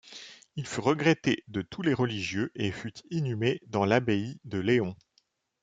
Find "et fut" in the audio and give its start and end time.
2.55-2.95